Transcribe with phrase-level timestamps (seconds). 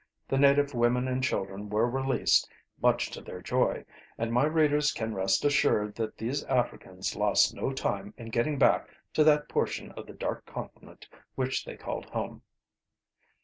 [0.27, 2.49] The native women and children were released,
[2.81, 3.85] much to their joy,
[4.17, 8.89] and my readers can rest assured that these Africans lost no time in getting back
[9.13, 12.41] to that portion of the Dark Continent which they called home.